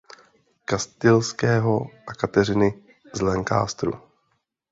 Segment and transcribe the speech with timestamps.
[0.65, 3.93] Kastilského a Kateřiny z Lancasteru.